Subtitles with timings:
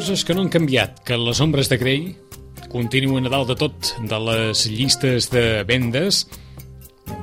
[0.00, 2.04] coses que no han canviat, que les ombres de Grey
[2.72, 6.22] continuen a dalt de tot de les llistes de vendes,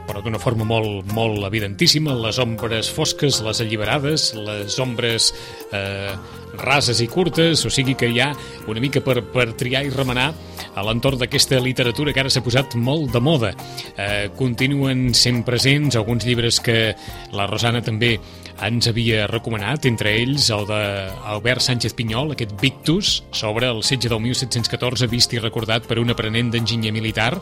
[0.06, 5.32] però d'una forma molt, molt evidentíssima, les ombres fosques, les alliberades, les ombres
[5.74, 6.14] eh,
[6.58, 8.32] rases i curtes, o sigui que hi ha
[8.68, 10.32] una mica per, per triar i remenar
[10.78, 13.54] a l'entorn d'aquesta literatura que ara s'ha posat molt de moda.
[13.98, 16.94] Eh, continuen sent presents alguns llibres que
[17.34, 18.18] la Rosana també
[18.66, 24.22] ens havia recomanat, entre ells el d'Albert Sánchez Pinyol, aquest Victus, sobre el setge del
[24.24, 27.36] 1714, vist i recordat per un aprenent d'enginyer militar.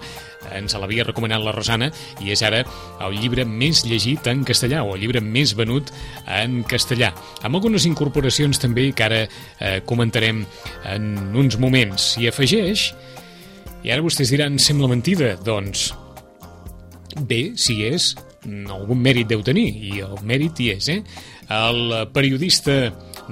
[0.56, 1.90] Ens l'havia recomanat la Rosana
[2.24, 2.64] i és ara
[3.06, 5.92] el llibre més llegit en castellà, o el llibre més venut
[6.28, 7.14] en castellà.
[7.44, 10.44] Amb algunes incorporacions també que ara eh, comentarem
[10.92, 12.16] en uns moments.
[12.22, 12.90] I afegeix,
[13.86, 15.92] i ara vostès diran, sembla mentida, doncs
[17.28, 18.14] bé, si és,
[18.46, 21.02] algun mèrit deu tenir, i el mèrit hi és, eh?
[21.54, 22.90] El periodista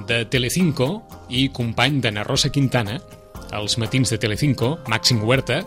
[0.08, 0.88] de Telecinco
[1.30, 3.00] i company d'Anna Rosa Quintana,
[3.54, 5.60] els matins de Telecinco, Màxim Huerta,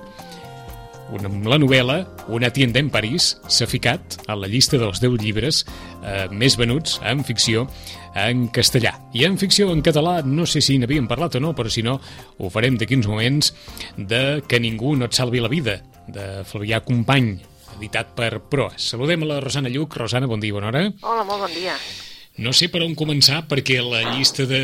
[1.14, 1.98] una, la novel·la
[2.34, 5.64] Una tienda en París s'ha ficat a la llista dels 10 llibres
[6.04, 7.68] eh, més venuts en ficció
[8.18, 8.94] en castellà.
[9.14, 12.00] I en ficció en català, no sé si n'havíem parlat o no, però si no,
[12.38, 13.54] ho farem d'aquí uns moments,
[13.98, 17.36] de Que ningú no et salvi la vida, de Flavià Company,
[17.78, 18.90] editat per Proas.
[18.92, 19.96] Saludem a la Rosana Lluc.
[20.00, 20.86] Rosana, bon dia, bona hora.
[21.02, 21.78] Hola, molt bon dia.
[22.38, 24.62] No sé per on començar, perquè la llista de,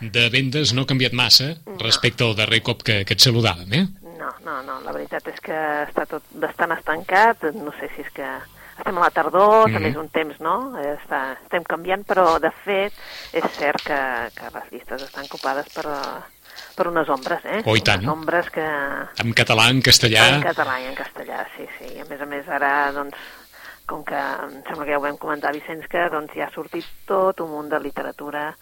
[0.00, 3.86] de vendes no ha canviat massa respecte al darrer cop que, que et saludàvem, eh?
[4.50, 8.26] No, no, la veritat és que està tot bastant estancat, no sé si és que
[8.80, 9.74] estem a la tardor, mm -hmm.
[9.74, 10.56] també és un temps, no?
[10.80, 12.92] Està, estem canviant, però de fet
[13.32, 14.00] és cert que,
[14.34, 15.86] que les llistes estan copades per,
[16.76, 17.62] per unes ombres, eh?
[17.64, 18.02] Oh, i tant.
[18.02, 18.66] Unes ombres que...
[19.24, 20.26] En català, en castellà...
[20.34, 21.94] En català i en castellà, sí, sí.
[21.96, 23.16] I a més a més ara, doncs,
[23.86, 26.86] com que em sembla que ja ho vam comentar, Vicenç, que doncs, ja ha sortit
[27.06, 28.56] tot un munt de literatura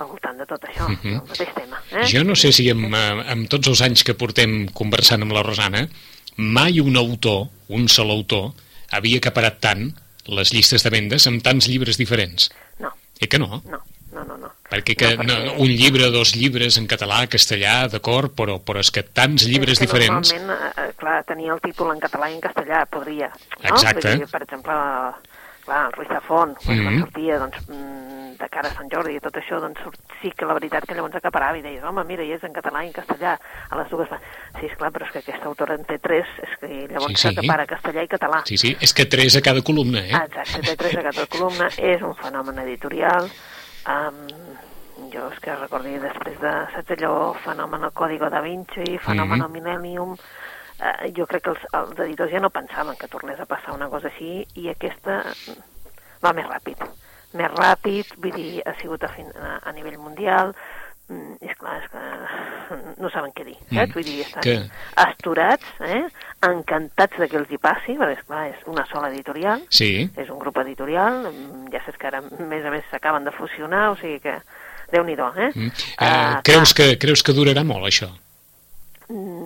[0.00, 1.14] al voltant de tot això, uh -huh.
[1.14, 1.82] el mateix tema.
[1.90, 2.06] Eh?
[2.06, 5.42] Jo no sé si amb, eh, amb tots els anys que portem conversant amb la
[5.42, 5.88] Rosana,
[6.36, 8.52] mai un autor, un sol autor,
[8.90, 9.92] havia acaparat tant
[10.26, 12.50] les llistes de vendes amb tants llibres diferents.
[12.78, 12.92] No.
[13.20, 13.62] I que no?
[13.66, 13.80] No,
[14.12, 14.36] no, no.
[14.36, 14.52] no.
[14.68, 15.44] Perquè, que, no, perquè...
[15.46, 19.78] No, un llibre, dos llibres en català, castellà, d'acord, però, però és que tants llibres
[19.78, 20.34] és que diferents...
[20.34, 23.30] Normalment, eh, clar, tenia el títol en català i en castellà, podria.
[23.32, 23.70] No?
[23.72, 24.16] Exacte.
[24.20, 24.76] Dir, per exemple,
[25.68, 27.00] clar, el Ruiz Zafón, quan mm -hmm.
[27.04, 27.68] sortia, doncs,
[28.38, 29.80] de cara a Sant Jordi i tot això, doncs
[30.22, 32.84] sí que la veritat que llavors acaparava i deies, home, mira, i és en català
[32.84, 33.32] i en castellà,
[33.70, 34.08] a les dues...
[34.60, 37.16] Sí, és clar, però és que aquesta autora en té tres, és que llavors Sí,
[37.16, 37.34] sí.
[37.34, 38.42] s'acapara castellà i català.
[38.46, 40.14] Sí, sí, és que tres a cada columna, eh?
[40.14, 43.28] Exacte, té tres a cada columna, és un fenomen editorial,
[43.88, 44.26] um,
[45.12, 49.44] jo és que recordi després de, saps allò, fenomen el Código da Vinci, fenomen Mhm.
[49.46, 50.16] el Millennium,
[50.80, 53.88] eh, jo crec que els, els editors ja no pensaven que tornés a passar una
[53.88, 55.62] cosa així i aquesta mm,
[56.24, 56.82] va més ràpid.
[57.38, 60.54] Més ràpid, vull dir, ha sigut a, fin, a, a nivell mundial,
[61.08, 62.04] mm, és clar, és que
[63.02, 63.88] no saben què dir, saps?
[63.90, 64.70] Mm, Vull dir, estan que-
[65.04, 66.04] astorats, eh?
[66.48, 70.08] encantats de que els hi passi, perquè, esclar, és una sola editorial, Sí.
[70.16, 73.32] és un grup editorial, mm, ja saps que ara, a més a més, s'acaben de
[73.36, 74.38] fusionar, o sigui que,
[74.92, 75.52] déu nhi eh?
[75.54, 75.70] Mm.
[75.98, 78.08] Ah, Uh, creus, que, creus que durarà molt, això?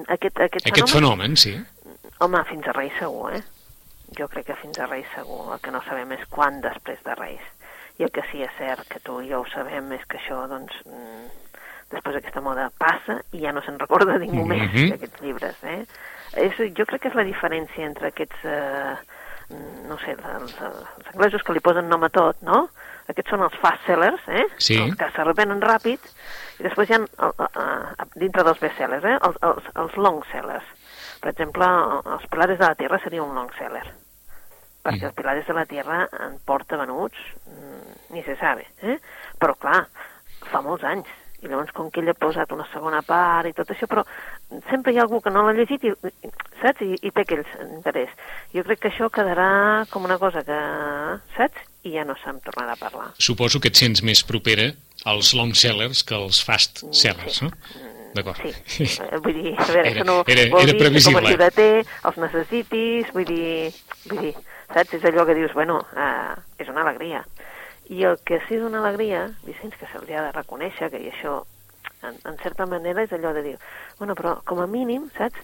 [0.02, 1.56] Mm, Aquest, aquest, Aquest fenomen, fenomen, sí.
[2.20, 3.42] home, fins a Reis segur, eh?
[4.18, 5.52] Jo crec que fins a Reis segur.
[5.54, 7.40] El que no sabem és quan després de Reis.
[7.98, 10.46] I el que sí és cert, que tu i jo ho sabem, és que això,
[10.48, 11.26] doncs, mm,
[11.92, 14.91] després aquesta moda passa i ja no se'n recorda ningú més Mhm.
[14.91, 15.84] d'aquests llibres, eh?
[16.34, 18.96] És, jo crec que és la diferència entre aquests, eh,
[19.50, 22.68] mm, no sé, els, els anglesos que li posen nom a tot, no?
[23.12, 24.44] Aquests són els fast sellers, eh?
[24.58, 24.78] Sí.
[24.80, 26.10] Els que se revenen ràpid,
[26.58, 29.16] i després hi ha, el, el, dintre dels bestsellers, eh?
[29.28, 30.68] Els, els, els long sellers.
[31.22, 31.66] Per exemple,
[32.16, 33.84] els Pilares de la Tierra seria un long seller,
[34.82, 35.10] perquè Mm.
[35.12, 38.97] els Pilares de la Tierra en porta venuts, mm, ni se sabe, eh?
[39.38, 39.84] Però clar,
[40.50, 41.06] fa molts anys,
[41.42, 44.03] i llavors com que ell ha posat una segona part i tot això, però
[44.70, 46.30] sempre hi ha algú que no l'ha llegit i, i-
[46.62, 46.82] saps?
[46.86, 48.10] I, i té aquell interès.
[48.54, 50.58] Jo crec que això quedarà com una cosa que,
[51.36, 51.68] saps?
[51.84, 53.08] I ja no se'n tornarà a parlar.
[53.18, 54.68] Suposo que et sents més propera
[55.04, 57.44] als long sellers que als fast sellers, Sí.
[57.46, 57.50] no?
[58.14, 58.36] D'acord.
[58.68, 58.84] Sí,
[59.24, 61.86] vull dir, a veure, Era- això no era- vol era dir que com a ciudader
[62.04, 63.72] els necessitis, vull dir,
[64.10, 64.34] vull dir,
[64.68, 64.94] saps?
[64.98, 67.24] És allò que dius, bueno, eh, és una alegria.
[67.88, 71.40] I el que sí és una alegria, Vicenç, que ha de reconèixer, que i això,
[72.02, 73.56] en, en certa manera, és allò de dir,
[73.98, 75.40] bueno, però com a mínim, saps?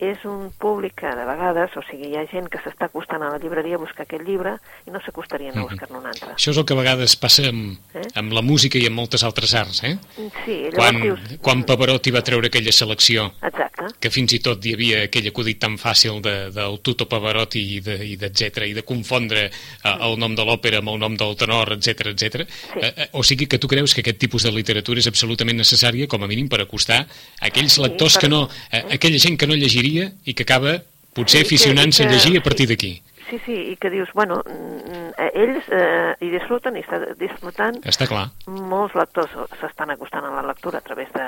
[0.00, 3.28] És un públic que de vegades, o sigui, hi ha gent que s'està acostant a
[3.34, 4.54] la llibreria a buscar aquest llibre
[4.88, 6.32] i no s'acostarien a buscar-ne un altre.
[6.34, 8.06] Això és el que a vegades passa amb, eh?
[8.20, 9.96] amb la música i amb moltes altres arts, eh?
[10.44, 11.20] Sí, llavors Quan, dius...
[11.44, 13.90] quan Pavarotti va treure aquella selecció, Exacte.
[14.00, 17.80] que fins i tot hi havia aquell acudit tan fàcil de, del Tuto Pavarotti i
[17.84, 21.74] de, i i de confondre eh, el nom de l'òpera amb el nom del tenor,
[21.76, 22.46] etc etc.
[22.48, 22.78] Sí.
[22.80, 26.06] Eh, eh, o sigui que tu creus que aquest tipus de literatura és absolutament necessària,
[26.08, 27.04] com a mínim, per acostar
[27.40, 28.48] aquells Sí, lectors per- que no...
[28.72, 29.89] Eh, aquella gent que no llegiria
[30.24, 30.78] i que acaba
[31.16, 32.92] potser Sí, aficionant-se a llegir a partir d'aquí.
[33.30, 37.76] Sí, sí, i que dius, bueno, mm, eh, ells eh, hi disfruten, i està disfrutant,
[37.86, 38.28] Està clar.
[38.46, 41.26] molts lectors s'estan acostant a la lectura a través de,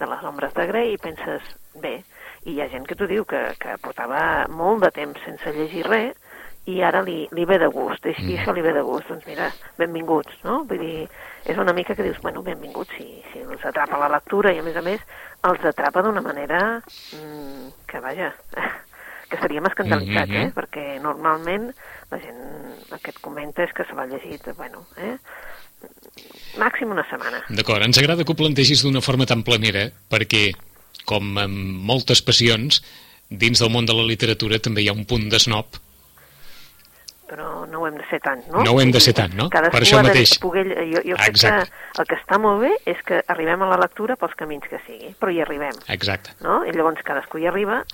[0.00, 1.42] de les ombres de Grey i penses,
[1.78, 2.00] bé,
[2.44, 5.86] i hi ha gent que t'ho diu que, que portava molt de temps sense llegir
[5.86, 6.16] res
[6.68, 9.24] i ara li, li ve de gust, i, i això li ve de gust, doncs
[9.26, 9.46] mira,
[9.78, 10.62] benvinguts, no?
[10.68, 11.06] Vull dir,
[11.48, 14.66] és una mica que dius, bueno, benvinguts, si, si els atrapa la lectura i a
[14.66, 15.00] més a més
[15.48, 18.34] els atrapa d'una manera mm, que, vaja,
[19.28, 20.42] que estaríem escandalitzats, Mhm.
[20.44, 20.52] eh?
[20.56, 21.70] Perquè normalment
[22.10, 22.38] la gent
[22.92, 25.16] el que et comenta és que se l'ha llegit, bueno, eh?
[26.58, 27.44] Màxim una setmana.
[27.54, 30.50] D'acord, ens agrada que ho plantegis d'una forma tan planera, perquè,
[31.06, 32.80] com amb moltes passions,
[33.30, 35.78] dins del món de la literatura també hi ha un punt de snob.
[37.28, 38.62] Però no ho hem de ser tant, no?
[38.64, 39.50] No ho hem de ser tant, no?
[39.52, 40.38] Cadascú Per això ha de mateix.
[40.40, 41.70] Poder, jo, jo crec Exacte.
[41.70, 44.80] que el que està molt bé és que arribem a la lectura pels camins que
[44.86, 46.32] sigui, però hi arribem, Exacte.
[46.40, 46.64] no?
[46.64, 47.84] I llavors cadascú hi arriba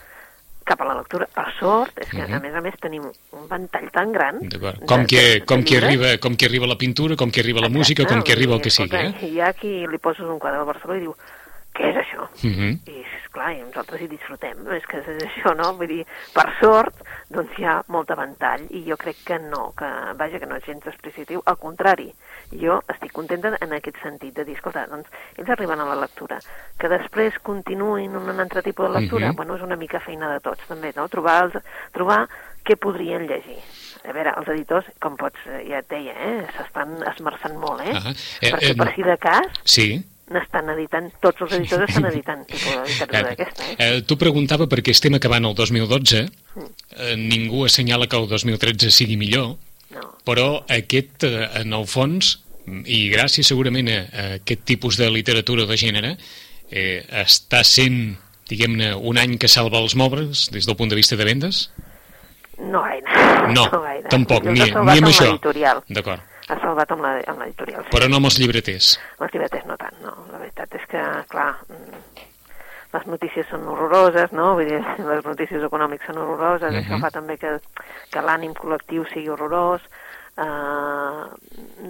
[0.64, 1.26] cap a la lectura.
[1.26, 2.34] Per sort, és que Mhm.
[2.34, 4.38] a més a més tenim un ventall tan gran...
[4.86, 7.68] Com, que, de com, que arriba, com que arriba la pintura, com que arriba la
[7.68, 9.14] música, com que arriba el que sigui, eh?
[9.28, 11.14] Hi ha qui li poses un quadre al Barcelona i diu
[11.74, 12.28] què és això?
[12.42, 12.80] Mhm.
[12.86, 15.72] I esclar, i nosaltres hi disfrutem, és que és això, no?
[15.74, 16.94] Vull dir, per sort,
[17.30, 20.64] doncs hi ha molt ventall, i jo crec que no, que, vaja, que no és
[20.64, 22.12] gens despreciatiu, al contrari,
[22.52, 26.38] jo estic contenta en aquest sentit, de dir, escolta, doncs, ells arriben a la lectura,
[26.78, 29.36] que després continuïn un altre tipus de lectura, Mhm.
[29.36, 31.08] bueno, és una mica feina de tots, també, no?
[31.08, 31.54] Trobar, els,
[31.92, 32.28] trobar
[32.64, 33.58] què podrien llegir.
[34.08, 37.90] A veure, els editors, com pots, eh, ja et deia, eh, s'estan esmerçant molt, eh?
[37.92, 38.10] Ahà.
[38.40, 40.04] Eh, Perquè eh, per si de cas, Sí.
[40.32, 43.76] N'estan editant, tots els editors estan editant tipus de literatura d'aquesta, eh?
[43.78, 46.24] Eh, tu preguntava perquè estem acabant el 2012,
[46.54, 46.68] Mm.
[46.96, 49.56] eh, ningú assenyala que el 2013 sigui millor,
[49.90, 50.04] No.
[50.24, 52.40] però aquest, eh, en el fons,
[52.86, 56.16] i gràcies segurament a, a aquest tipus de literatura de gènere,
[56.70, 58.16] eh, està sent,
[58.48, 61.70] diguem-ne, un any que salva els mobles des del punt de vista de vendes?
[62.58, 63.52] No gaire.
[63.52, 64.08] No, gaire.
[64.08, 65.34] tampoc, ni, ni amb això.
[65.90, 66.22] D'acord.
[66.48, 67.90] Ha salvat amb amb l'editorial, sí.
[67.94, 68.98] Però no amb els llibreters.
[69.20, 70.12] Les llibretes no tant, no.
[70.32, 72.00] La veritat és que, clar, mm,
[72.94, 74.54] les notícies són horroroses, no?
[74.54, 74.80] Vull dir,
[75.10, 76.82] les notícies econòmiques són horroroses, Mhm.
[76.84, 77.58] això fa també que,
[78.10, 79.80] que l'ànim col·lectiu sigui horrorós,
[80.36, 81.24] uh,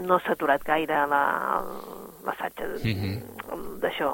[0.06, 1.62] no s'ha aturat gaire la-
[2.24, 2.52] l'assaig
[2.84, 3.80] Mhm.
[3.82, 4.08] d'això,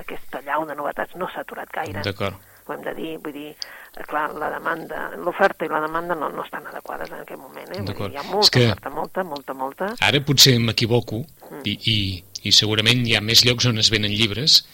[0.00, 2.02] aquesta llau de novetats no s'ha aturat gaire.
[2.02, 2.34] D'acord.
[2.68, 3.50] Ho hem de dir, vull dir,
[3.96, 7.68] eh, clar, la demanda, l'oferta i la demanda no, no estan adequades en aquest moment,
[7.74, 7.80] eh?
[7.82, 9.94] Vull dir, hi ha És molta que- oferta, molta, molta, molta.
[10.00, 11.62] Ara potser m'equivoco Mm.
[11.64, 14.66] i, i, i segurament hi ha més llocs on es venen llibres,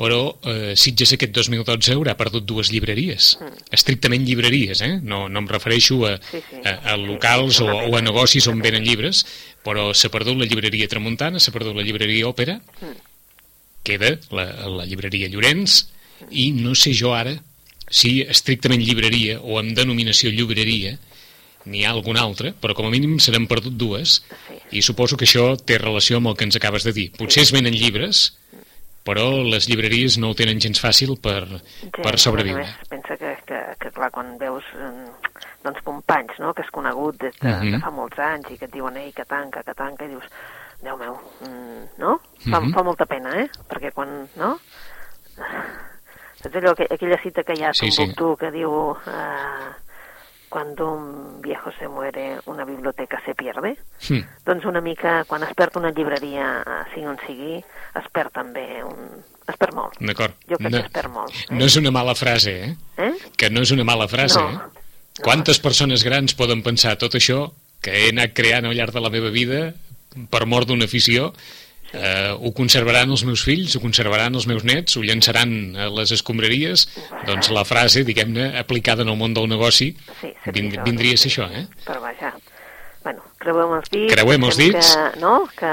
[0.00, 3.36] però eh, Sitges aquest 2012 haurà perdut dues llibreries.
[3.70, 4.98] Estrictament llibreries, eh?
[5.04, 6.30] No, no em refereixo a, Mm.
[6.30, 6.56] Sí, sí.
[6.64, 8.04] a, a Sí, locals sí, o, o a sí.
[8.06, 9.26] negocis on venen llibres,
[9.62, 12.96] però s'ha perdut la llibreria Tramuntana, s'ha perdut la llibreria Òpera, Mm.
[13.84, 14.44] queda la,
[14.78, 15.82] la llibreria Llorenç,
[16.30, 17.34] i no sé jo ara
[17.90, 20.98] si estrictament llibreria o amb denominació llibreria
[21.64, 24.78] n'hi ha alguna altra, però com a mínim se n'han perdut dues, Sí.
[24.78, 27.12] i suposo que això té relació amb el que ens acabes de dir.
[27.12, 28.36] Potser es venen llibres,
[29.04, 31.46] però les llibreries no ho tenen gens fàcil per,
[32.02, 32.64] per sobreviure.
[32.64, 35.10] Més, pensa que, que, que clar, quan veus eh,
[35.62, 37.72] doncs, companys, no?, que has conegut des de, Mhm.
[37.76, 40.24] de fa molts anys i que et diuen, ei, que tanca, que tanca, i dius,
[40.82, 41.14] Déu meu,
[41.46, 42.16] mm, no?
[42.50, 42.72] Fa, Mhm.
[42.74, 43.48] fa molta pena, eh?
[43.70, 44.58] Perquè quan, no?
[46.42, 47.96] Saps allò, aqu aquella cita que hi ha a Sí, sí.
[48.02, 48.72] Tombuctú que diu...
[49.06, 49.70] Eh,
[50.52, 53.78] cuando un viejo se muere, una biblioteca se pierde?
[54.06, 57.54] Hm, Doncs una mica, quan es perd una llibreria, eh, sigui on sigui,
[57.96, 59.22] es perd també un...
[59.48, 59.96] es perd molt.
[59.98, 60.34] D'acord.
[60.50, 61.32] Jo crec No, que es perd molt.
[61.48, 61.56] Eh?
[61.56, 62.76] no és una mala frase, eh?
[63.00, 63.14] eh?
[63.40, 64.50] Que no és una mala frase, No.
[64.68, 64.84] eh?
[65.24, 67.46] Quantes persones grans poden pensar tot això
[67.80, 69.72] que he anat creant al llarg de la meva vida
[70.28, 71.32] per mort d'una afició
[71.92, 76.12] eh, ho conservaran els meus fills, ho conservaran els meus nets, ho llançaran a les
[76.16, 76.86] escombraries,
[77.28, 81.30] doncs la frase, diguem-ne, aplicada en el món del negoci, Sí, vind, vindria a ser
[81.32, 81.66] això, eh?
[81.86, 82.32] Però vaja,
[83.04, 84.12] bueno, creuem els dits.
[84.14, 84.92] Creuem els dits.
[84.94, 85.34] Que, no?
[85.58, 85.72] Que,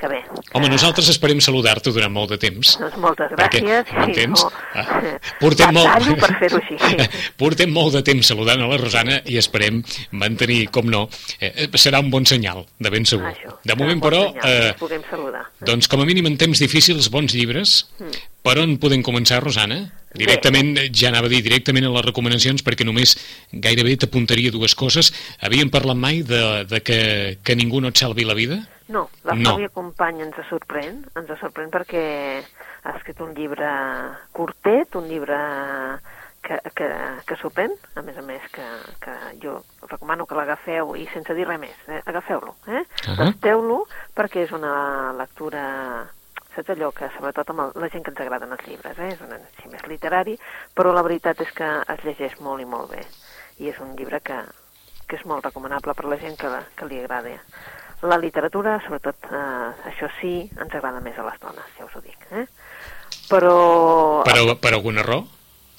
[0.00, 0.18] que bé.
[0.52, 2.74] Home, nosaltres esperem saludar-te durant molt de temps.
[2.80, 3.94] Doncs moltes Perquè, gràcies.
[3.96, 4.44] m'entens?
[4.44, 5.00] no, Ah,
[5.40, 6.08] portem molt...
[6.20, 7.08] Per fer-ho així.
[7.40, 11.06] portem molt de temps saludant a la Rosana i esperem mantenir, com no,
[11.40, 13.30] eh, serà un bon senyal, de ben segur.
[13.32, 15.44] Això, de moment, bon però, senyal, eh, puguem saludar.
[15.64, 18.12] doncs com a mínim en temps difícils, bons llibres, Mm.
[18.46, 19.76] Per on podem començar, Rosana?
[20.16, 20.86] Directament, Bé.
[20.92, 23.16] ja anava a dir, directament a les recomanacions, perquè només
[23.52, 25.12] gairebé t'apuntaria dues coses.
[25.40, 27.00] Havíem parlat mai de, de que,
[27.44, 28.60] que ningú no et salvi la vida?
[28.88, 29.56] No, la no.
[29.56, 32.04] Fàbia Company ens sorprèn, ens sorprèn perquè
[32.86, 33.70] ha escrit un llibre
[34.36, 35.38] curtet, un llibre
[36.46, 36.88] que, que,
[37.26, 38.66] que sorprèn, a més a més que,
[39.02, 39.58] que jo
[39.90, 42.02] recomano que l'agafeu i sense dir res més, eh?
[42.06, 42.84] agafeu-lo, eh?
[43.10, 43.62] Uh -huh.
[43.66, 43.80] lo
[44.14, 46.06] perquè és una lectura
[46.56, 49.12] saps allò que sobretot amb el, la gent que ens agraden els llibres, eh?
[49.14, 50.36] és un així més literari,
[50.74, 53.04] però la veritat és que es llegeix molt i molt bé
[53.58, 54.36] i és un llibre que,
[55.08, 57.36] que és molt recomanable per la gent que, que li agrada.
[58.04, 62.02] La literatura, sobretot, eh, això sí, ens agrada més a les dones, ja us ho
[62.04, 62.26] dic.
[62.36, 62.44] Eh?
[63.30, 63.54] Però...
[64.26, 65.24] Per, per alguna raó?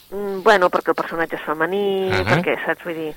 [0.10, 2.26] Mm, bueno, perquè el personatge és femení, uh -huh.
[2.32, 3.14] perquè, saps, vull dir,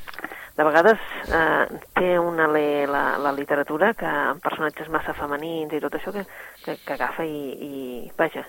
[0.61, 1.01] de vegades
[1.33, 6.13] eh, té una le, la, la literatura que amb personatges massa femenins i tot això
[6.13, 6.27] que,
[6.65, 8.45] que, que agafa i, i vaja,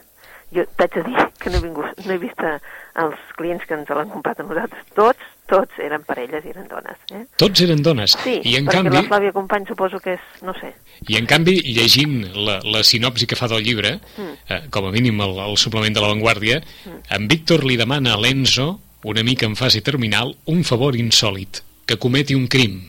[0.51, 3.93] jo t'haig de dir que no he, vingut, no he vist els clients que ens
[3.95, 6.99] l'han comprat a nosaltres, tots, tots eren parelles i eren dones.
[7.15, 7.23] Eh?
[7.39, 8.17] Tots eren dones?
[8.25, 8.95] Sí, I en perquè canvi...
[8.97, 10.73] la Flàvia Company suposo que és, no sé...
[11.07, 14.37] I en canvi, llegint la, la sinopsi que fa del llibre, mm.
[14.51, 17.01] eh, com a mínim el, el suplement de l'avantguàrdia, mm.
[17.15, 18.73] en Víctor li demana a l'Enzo,
[19.07, 22.79] una mica en fase terminal, un favor insòlid, que cometi un crim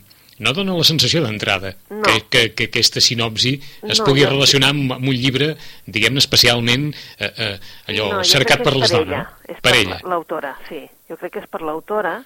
[0.43, 2.01] no dona la sensació d'entrada no.
[2.03, 5.53] que, que, que aquesta sinopsi es no, pugui relacionar amb, amb un llibre,
[5.85, 7.53] diguem-ne, especialment eh, eh,
[7.93, 9.35] allò no, cercat per les per dones.
[9.47, 9.99] És per, ella.
[10.09, 10.81] l'autora, sí.
[11.09, 12.17] Jo crec que és per l'autora,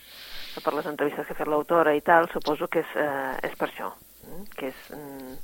[0.64, 3.70] per les entrevistes que ha fet l'autora i tal, suposo que és, eh, és per
[3.72, 3.92] això,
[4.24, 4.88] mm, que és...
[4.96, 5.36] Mm,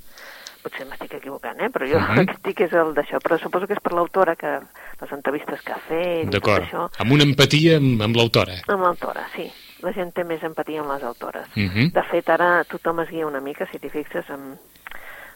[0.63, 1.67] potser m'estic equivocant, eh?
[1.67, 2.19] però jo uh -huh.
[2.21, 4.61] el que estic és el d'això, però suposo que és per l'autora que
[5.01, 6.87] les entrevistes que ha fet això...
[6.99, 8.55] amb una empatia amb, amb l'autora.
[8.67, 9.51] Amb l'autora, sí
[9.83, 11.47] la gent té més empatia amb les autores.
[11.55, 11.75] Uh mhm.
[11.75, 11.91] -huh.
[11.91, 14.57] De fet, ara tothom es guia una mica, si t'hi fixes, amb...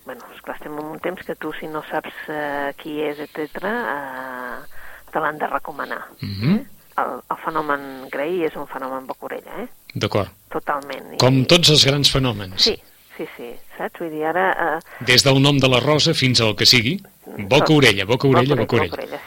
[0.06, 3.64] Bueno, esclar, estem en un temps que tu, si no saps uh, qui és, etc,
[3.64, 4.64] uh,
[5.12, 6.08] te l'han de recomanar.
[6.22, 6.56] Uh -huh.
[6.56, 6.66] eh?
[6.98, 9.68] el, el fenomen Grey és un fenomen bocorella, eh?
[9.94, 10.30] D'acord.
[10.54, 11.18] Totalment.
[11.22, 11.46] Com I...
[11.46, 12.58] tots els grans fenòmens.
[12.64, 12.76] Sí,
[13.18, 14.00] sí, sí, saps?
[14.02, 14.48] Vull dir, ara...
[14.58, 15.06] Uh...
[15.06, 18.96] Des del nom de la rosa fins al que sigui, boca-orella, boca-orella, boca-orella.
[18.96, 19.20] Boca-orella,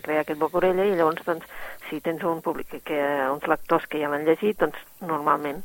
[0.00, 1.46] de crear aquest boca-orella i llavors, doncs,
[1.88, 5.60] si tens un públic, que, uns lectors que ja l'han llegit, doncs normalment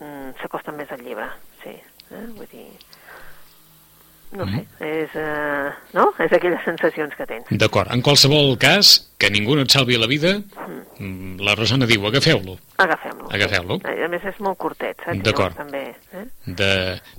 [0.00, 1.28] mm, s'acosten més al llibre,
[1.62, 1.76] sí.
[2.08, 2.24] Eh?
[2.32, 2.64] Vull dir,
[4.32, 4.54] no mm.
[4.54, 6.08] sé, és, uh, no?
[6.24, 7.52] és aquelles sensacions que tens.
[7.60, 11.40] D'acord, en qualsevol cas, que ningú no et salvi la vida, mm.
[11.42, 12.54] la Rosana diu, agafeu-lo.
[12.78, 13.26] Agafem-lo.
[13.34, 13.78] Agafeu-lo.
[13.82, 13.94] Sí.
[14.06, 15.18] A més, és molt curtet, saps?
[15.26, 15.56] D'acord.
[15.58, 15.80] També,
[16.14, 16.22] eh?
[16.46, 16.68] De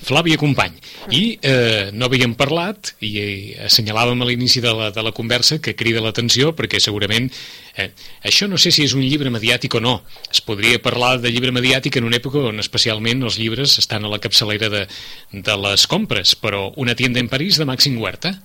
[0.07, 0.77] Flàvia Company.
[0.79, 1.17] Mm.
[1.17, 5.59] I eh, no havíem parlat, i eh, assenyalàvem a l'inici de, la, de la conversa,
[5.59, 7.27] que crida l'atenció, perquè segurament
[7.75, 7.89] eh,
[8.23, 9.97] això no sé si és un llibre mediàtic o no.
[10.31, 14.15] Es podria parlar de llibre mediàtic en una època on especialment els llibres estan a
[14.15, 14.87] la capçalera de,
[15.35, 18.37] de les compres, però una tienda en París de Màxim Huerta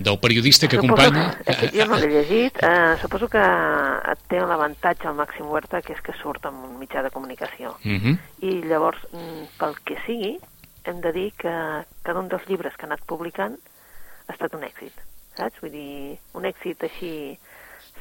[0.00, 1.36] del periodista que suposo, acompanya...
[1.76, 3.42] Jo no l'he llegit, eh, suposo que
[4.32, 7.76] té l'avantatge al Màxim Huerta que és que surt amb un mitjà de comunicació.
[7.84, 8.00] Uh mhm.
[8.00, 8.18] -huh.
[8.48, 10.40] I llavors, mm, pel que sigui,
[10.84, 13.58] hem de dir que cada un dels llibres que ha anat publicant
[14.26, 14.92] ha estat un èxit,
[15.36, 15.60] saps?
[15.60, 17.38] Vull dir, un èxit així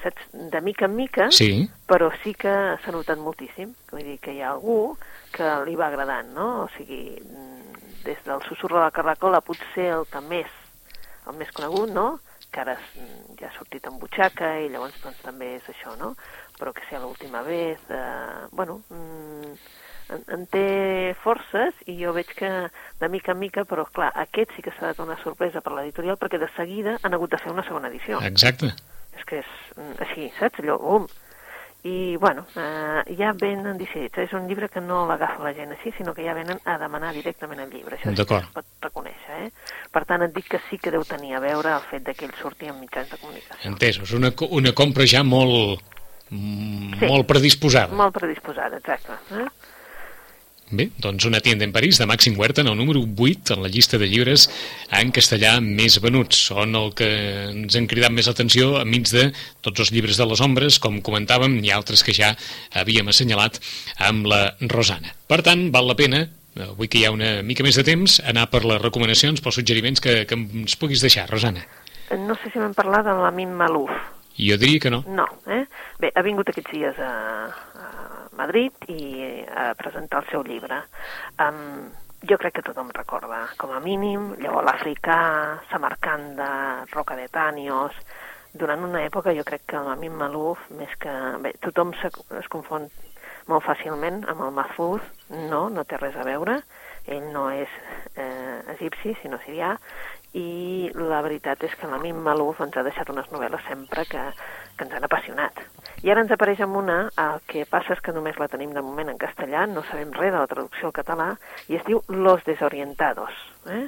[0.02, 1.70] saps, de mica en mica, sí.
[1.86, 3.76] però sí que s'ha notat moltíssim.
[3.92, 4.98] Vull dir que hi ha algú
[5.32, 6.64] que li va agradant, no?
[6.64, 10.59] O sigui, mm, des del susurro de la Carracola potser el que més
[11.30, 12.10] el més conegut, no?,
[12.50, 12.76] que ara
[13.38, 16.16] ja ha sortit en butxaca i llavors doncs, també és això, no?
[16.58, 19.54] Però que sigui l'última vez, eh, bueno, mm,
[20.16, 20.66] en, en té
[21.24, 22.50] forces i jo veig que
[23.02, 26.18] de mica en mica, però clar, aquest sí que s'ha de una sorpresa per l'editorial
[26.18, 28.22] perquè de seguida han hagut de fer una segona edició.
[28.26, 28.74] Exacte.
[29.18, 30.64] És que és mm, així, saps?
[30.64, 31.08] Allò, um,
[31.84, 35.94] i bueno, eh, ja venen decidits, és un llibre que no l'agafa la gent així,
[35.96, 39.38] sinó que ja venen a demanar directament el llibre, això sí que es pot reconèixer,
[39.46, 39.78] eh?
[39.94, 42.36] Per tant, et dic que sí que deu tenir a veure el fet que ell
[42.42, 43.72] surti en mitjans de comunicació.
[43.72, 45.80] Entesos, una, una compra ja molt,
[46.28, 47.96] sí, molt predisposada.
[47.96, 49.16] molt predisposada, exacte.
[49.40, 49.48] Eh?
[50.70, 53.70] Bé, doncs una tienda en París de Màxim Huerta en el número 8 en la
[53.74, 54.46] llista de llibres
[54.94, 56.44] en castellà més venuts.
[56.52, 57.08] Són el que
[57.50, 59.32] ens han cridat més atenció enmig de
[59.66, 62.36] tots els llibres de les ombres, com comentàvem, i altres que ja
[62.78, 63.58] havíem assenyalat
[64.12, 65.16] amb la Rosana.
[65.26, 66.28] Per tant, val la pena
[66.68, 70.04] avui que hi ha una mica més de temps, anar per les recomanacions, pels suggeriments
[70.04, 71.66] que, que ens puguis deixar, Rosana.
[72.14, 73.94] No sé si m'hem parlat de l'Amin Malouf.
[74.40, 75.02] Jo diria que no.
[75.10, 75.66] No, eh?
[76.00, 77.12] Bé, ha vingut aquests dies a
[78.40, 80.82] Madrid i a presentar el seu llibre.
[81.44, 81.92] Um,
[82.30, 85.20] jo crec que tothom recorda, com a mínim, llavors l'Africà,
[85.72, 86.50] Samarcanda,
[86.96, 88.02] Roca de Tànios...
[88.50, 91.12] Durant una època jo crec que l'Amin Malouf, més que...
[91.44, 92.88] Bé, tothom se, es confon
[93.50, 95.06] molt fàcilment amb el Mahfouz,
[95.52, 96.56] no, no té res a veure,
[97.10, 99.76] ell no és eh, eh, egipci, sinó sirià,
[100.38, 104.26] i la veritat és que l'Amin Malouf ens ha deixat unes novel·les sempre que,
[104.78, 105.64] que ens han apassionat.
[106.06, 108.84] I ara ens apareix amb una, el que passa és que només la tenim de
[108.86, 111.32] moment en castellà, no sabem res de la traducció al català,
[111.68, 113.34] i es diu Los desorientados.
[113.74, 113.88] Eh?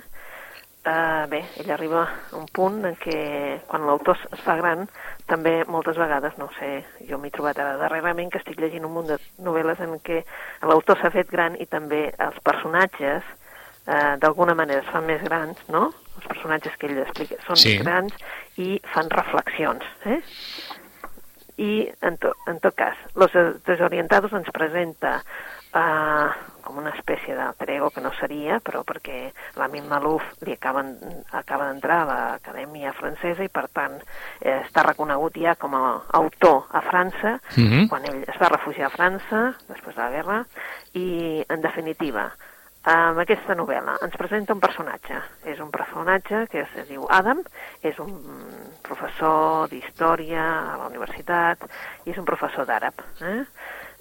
[0.81, 3.17] Uh, bé, ell arriba a un punt en què
[3.69, 4.87] quan l'autor es fa gran,
[5.29, 6.71] també moltes vegades, no sé,
[7.05, 10.23] jo m'he trobat ara darrerament que estic llegint un munt de novel·les en què
[10.65, 15.61] l'autor s'ha fet gran i també els personatges uh, d'alguna manera es fan més grans,
[15.69, 15.91] no?
[16.17, 17.77] Els personatges que ell explica són Sí.
[17.79, 18.13] grans
[18.57, 20.21] i fan reflexions, eh?
[21.61, 23.31] I, en, to, en tot cas, Los
[23.67, 25.19] Desorientados ens presenta
[25.75, 26.31] uh,
[26.65, 30.95] com una espècie d'alter ego que no seria, però perquè l'Amin Malouf li acaben,
[31.37, 33.99] acaba d'entrar a l'Acadèmia Francesa i, per tant,
[34.41, 37.87] eh, està reconegut ja com a autor a França, Mhm.
[37.89, 40.45] quan ell es va refugiar a França, després de la guerra,
[40.93, 42.31] i, en definitiva,
[42.89, 45.19] amb aquesta novel·la ens presenta un personatge.
[45.45, 47.43] És un personatge que es diu Adam,
[47.85, 48.15] és un
[48.81, 51.67] professor d'història a la universitat
[52.05, 53.03] i és un professor d'àrab.
[53.21, 53.43] Eh?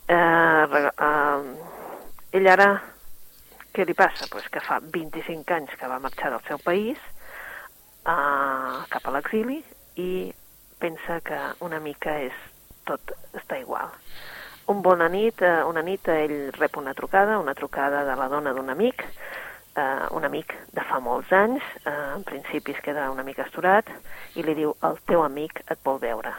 [0.08, 2.70] Eh, eh, ell ara,
[3.74, 4.26] què li passa?
[4.32, 6.98] Pues que fa 25 anys que va marxar del seu país
[8.08, 9.60] eh, cap a l'exili
[10.00, 10.10] i
[10.80, 12.36] pensa que una mica és
[12.88, 13.92] tot està igual.
[14.70, 18.52] Un bona nit, eh, una nit ell rep una trucada, una trucada de la dona
[18.54, 19.02] d'un amic,
[19.74, 23.90] eh, un amic de fa molts anys, eh, en principi es queda una mica esturat,
[24.38, 26.34] i li diu, el teu amic et vol veure.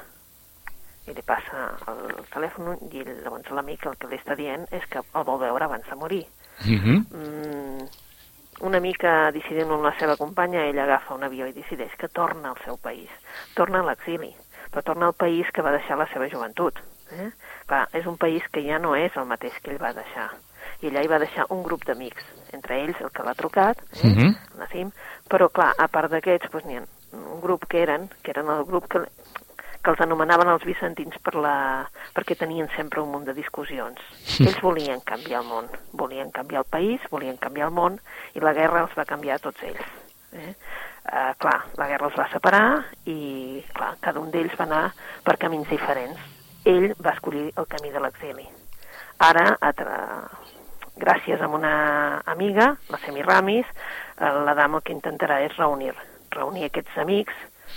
[1.10, 5.02] I li passa el telèfon i llavors l'amic el que li està dient és que
[5.02, 6.24] el vol veure abans de morir.
[6.64, 7.06] Mhm.
[7.12, 7.90] Mm,
[8.62, 12.50] una mica decidint amb la seva companya, ell agafa un avió i decideix que torna
[12.50, 13.10] al seu país.
[13.56, 14.34] Torna a l'exili,
[14.72, 16.80] però torna al país que va deixar la seva joventut.
[17.12, 17.30] Eh?
[17.68, 20.30] Clar, és un país que ja no és el mateix que ell va deixar.
[20.82, 22.24] I allà hi va deixar un grup d'amics,
[22.56, 24.08] entre ells el que l'ha trucat, eh?
[24.08, 24.36] Mhm.
[24.54, 24.92] el Nassim,
[25.30, 28.64] però clar, a part d'aquests, doncs, n'hi ha un grup que eren, que eren el
[28.66, 29.02] grup que,
[29.82, 31.56] que els anomenaven els vicentins per la,
[32.16, 34.00] perquè tenien sempre un munt de discussions.
[34.46, 38.00] Ells volien canviar el món, volien canviar el país, volien canviar el món,
[38.36, 39.98] i la guerra els va canviar a tots ells.
[40.32, 40.54] Eh?
[41.02, 42.66] Uh, clar, la guerra els va separar
[43.10, 44.84] i, clar, cada un d'ells va anar
[45.26, 46.31] per camins diferents.
[46.66, 48.48] Ell va escollir el camí de l'exili.
[49.20, 49.98] Ara, a tra...
[51.02, 53.66] gràcies a una amiga, la Semi Ramis,
[54.20, 55.94] eh, la dama el que intentarà és reunir,
[56.30, 57.34] reunir aquests amics,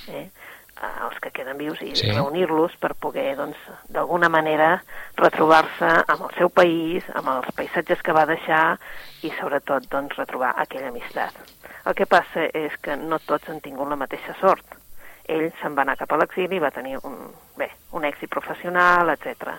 [0.09, 2.11] eh, eh, els que queden vius, i Sí.
[2.11, 3.57] reunir-los per poder, doncs,
[3.89, 4.83] d'alguna manera
[5.17, 8.79] retrobar-se amb el seu país, amb els paisatges que va deixar
[9.23, 11.33] i, sobretot, doncs, retrobar aquella amistat.
[11.87, 14.65] El que passa és que no tots han tingut la mateixa sort.
[15.29, 19.11] Ell se'n va anar cap a l'exili i va tenir un, bé, un èxit professional,
[19.15, 19.55] etc.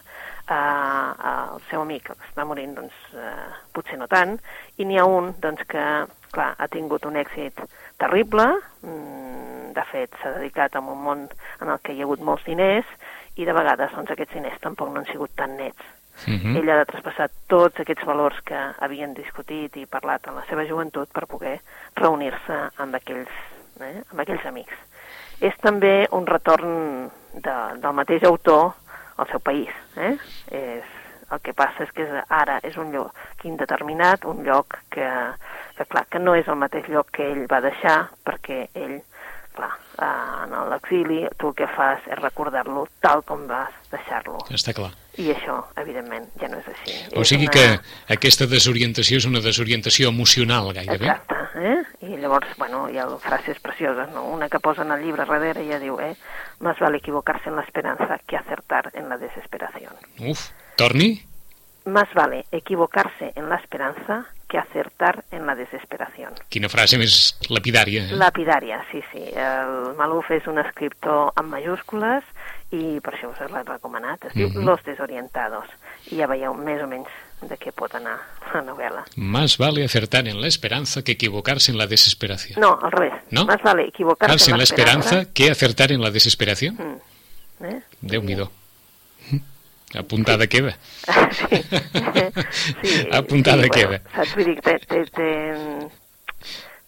[0.45, 4.35] Uh, el seu amic, que està morint, doncs, uh, potser no tant,
[4.77, 5.85] i n'hi ha un doncs, que,
[6.35, 7.63] clar, ha tingut un èxit
[7.97, 8.45] terrible,
[8.83, 11.27] mm, de fet, s'ha dedicat a un món
[11.61, 12.85] en el que hi ha hagut molts diners,
[13.35, 15.93] i de vegades doncs, aquests diners tampoc no han sigut tan nets.
[16.27, 16.55] Mhm.
[16.55, 20.63] Ell ha de traspassar tots aquests valors que havien discutit i parlat en la seva
[20.65, 21.59] joventut per poder
[21.95, 23.33] reunir-se amb aquells,
[23.81, 24.77] eh, amb aquells amics.
[25.41, 28.73] És també un retorn de, del mateix autor
[29.17, 29.71] al seu país.
[29.95, 30.15] Eh?
[30.51, 30.93] És,
[31.33, 35.07] el que passa és que ara és un lloc indeterminat, un lloc que,
[35.77, 37.95] que, clar, que no és el mateix lloc que ell va deixar,
[38.27, 38.99] perquè ell,
[39.55, 44.37] clar, eh, en l'exili tu el que fas és recordar-lo tal com vas deixar-lo.
[44.53, 44.91] Està clar.
[45.17, 46.91] I això, evidentment, ja no és així.
[47.15, 51.07] O És sigui una- que aquesta desorientació és una desorientació emocional, gairebé.
[51.07, 51.83] Exacte, eh?
[52.01, 54.25] I llavors, bueno, hi ha frases precioses, no?
[54.25, 56.15] Una que posa en el llibre darrere i ja diu, eh?
[56.59, 59.93] Más vale equivocarse en la esperanza que acertar en la desesperación.
[60.19, 61.23] Uf, torni?
[61.85, 66.33] Más vale equivocarse en la esperanza que acertar en la desesperación.
[66.49, 68.03] Quina frase més lapidària.
[68.05, 68.17] Eh?
[68.17, 69.21] Lapidària, sí, sí.
[69.33, 72.23] El Maluf és un escriptor amb majúscules
[72.71, 74.25] i per això us l'he recomanat.
[74.25, 74.65] Es diu Mhm.
[74.65, 75.65] Los desorientados.
[76.11, 77.09] I ja veieu més o menys
[77.41, 78.17] de què pot anar
[78.53, 79.03] la novel·la.
[79.17, 82.59] Más vale acertar en la esperanza que equivocarse en la desesperación.
[82.59, 83.13] No, al revés.
[83.31, 83.45] No?
[83.45, 86.75] Más vale equivocarse en la esperanza que acertar en la desesperación.
[86.75, 87.65] Mm.
[87.65, 87.81] Eh?
[88.01, 88.51] Déu-n'hi-do.
[89.97, 90.75] Apuntada queda.
[91.35, 91.61] Sí.
[92.83, 93.07] sí.
[93.11, 94.01] Apuntada sí, queda.
[94.15, 94.35] Saps?
[94.35, 95.29] Vull dir, té, té, té,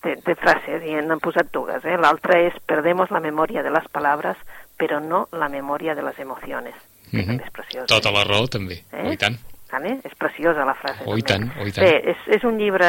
[0.04, 1.84] té, té frases i n'han posat dues.
[1.86, 1.98] Eh?
[2.00, 4.38] L'altra és perdemos la memoria de las palabras,
[4.78, 6.76] pero no la memoria de las emociones.
[7.12, 7.28] Que Mhm.
[7.28, 7.86] també és preciós.
[7.88, 8.84] Tota la raó, també.
[8.92, 9.14] Eh?
[9.14, 9.38] I tant.
[9.72, 9.98] Vale?
[10.08, 11.04] És preciosa la frase.
[11.06, 11.84] Oh, i tant, oh, i tant.
[11.84, 12.88] Bé, és, és un llibre,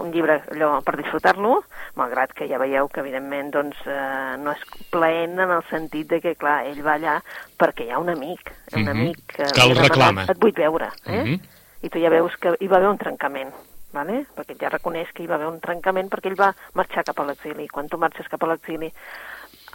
[0.00, 1.58] un llibre allò per disfrutar-lo,
[2.00, 6.22] malgrat que ja veieu que, evidentment, doncs, eh, no és plaent en el sentit de
[6.24, 7.18] que, clar, ell va allà
[7.60, 8.88] perquè hi ha un amic, un Mhm.
[8.94, 10.24] amic que, Que el reclama.
[10.24, 11.22] Et vull veure, eh?
[11.24, 11.40] Mhm.
[11.82, 13.52] I tu ja veus que hi va haver un trencament.
[13.92, 14.24] vale?
[14.36, 17.18] perquè ell ja reconeix que hi va haver un trencament perquè ell va marxar cap
[17.18, 17.66] a l'exili.
[17.66, 18.92] Quan tu marxes cap a l'exili,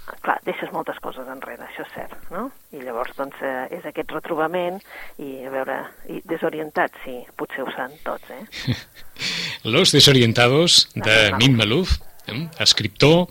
[0.05, 2.47] clar, deixes moltes coses enrere, això és cert, no?
[2.75, 4.79] I llavors, doncs, eh, és aquest retrobament
[5.17, 5.79] i, a veure,
[6.11, 8.75] i desorientat, sí, potser ho saben tots, eh?
[9.75, 12.45] Los desorientados, de Min Malouf, eh?
[12.61, 13.25] escriptor,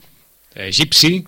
[0.66, 1.24] egipci,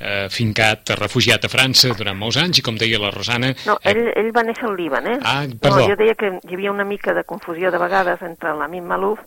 [0.00, 3.52] eh, fincat, refugiat a França durant molts anys, i com deia la Rosana...
[3.66, 4.14] No, ell, eh...
[4.22, 5.18] ell va néixer al Líban, eh?
[5.22, 5.82] Ah, perdó.
[5.82, 9.22] No, jo deia que hi havia una mica de confusió de vegades entre l'Amin Malouf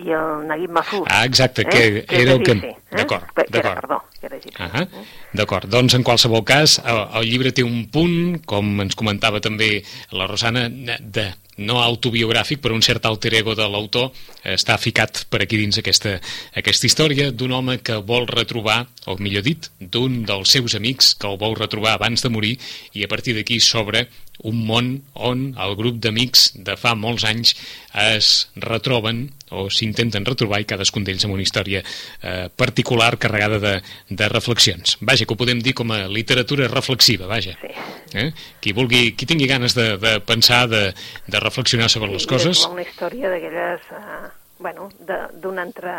[0.00, 1.08] i el Naguib Mahfouz.
[1.10, 2.04] Ah, exacte, que, eh?
[2.08, 2.52] que era el que...
[2.52, 2.76] Eh?
[2.90, 3.80] D'acord, d'acord.
[3.80, 4.62] Perdó, que era egipci.
[4.64, 5.04] Eh?
[5.38, 9.76] D'acord, doncs en qualsevol cas, el, el llibre té un punt, com ens comentava també
[10.16, 14.10] la Rosana, de no autobiogràfic, però un cert alter ego de l'autor
[14.48, 16.16] està ficat per aquí dins aquesta,
[16.56, 21.28] aquesta història d'un home que vol retrobar, o millor dit, d'un dels seus amics que
[21.28, 22.56] el vol retrobar abans de morir
[22.96, 24.06] i a partir d'aquí s'obre
[24.46, 27.54] un món on el grup d'amics de fa molts anys
[28.00, 33.74] es retroben o s'intenten retrobar i cadascun d'ells amb una història eh, particular carregada de,
[34.08, 34.96] de reflexions.
[35.00, 37.56] Vaja, que ho podem dir com a literatura reflexiva, vaja.
[37.60, 37.72] Sí.
[38.14, 38.28] Eh?
[38.62, 40.84] Qui, vulgui, qui tingui ganes de, de pensar, de,
[41.26, 42.66] de reflexionar sobre sí, les coses...
[42.70, 44.30] Una història d'aquelles, uh,
[44.62, 44.90] bueno,
[45.42, 45.96] d'un altre...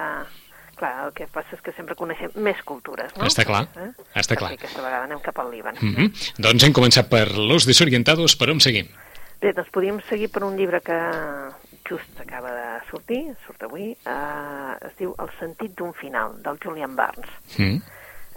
[0.82, 3.28] Clar, el que passa és que sempre coneixem més cultures, no?
[3.30, 3.92] Està clar, eh?
[4.18, 4.50] està clar.
[4.56, 5.78] Perquè aquesta vegada anem cap al Líban.
[5.78, 6.34] Mm -hmm.
[6.42, 8.88] Doncs hem començat per Los Desorientados, per on seguim?
[9.42, 10.98] Bé, doncs podríem seguir per un llibre que
[11.88, 16.96] just acaba de sortir, surt avui, eh, es diu El sentit d'un final, del Julian
[16.96, 17.30] Barnes.
[17.58, 17.82] Mm.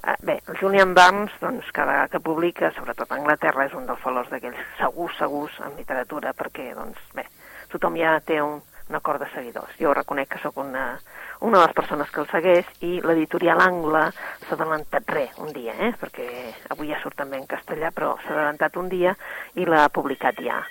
[0.05, 3.87] Uh, bé, el Julian Barnes, doncs, cada vegada que publica, sobretot a Anglaterra, és un
[3.87, 7.25] dels valors d'aquells segurs, segurs en literatura, perquè, doncs, bé,
[7.73, 9.73] tothom ja té un, un acord de seguidors.
[9.81, 10.99] Jo reconec que sóc una,
[11.45, 14.07] una de les persones que el segueix i l'editorial Angle
[14.47, 15.93] s'ha adelantat res un dia, eh?
[16.01, 16.27] perquè
[16.73, 19.13] avui ja surt també en castellà, però s'ha adelantat un dia
[19.61, 20.63] i l'ha publicat ja.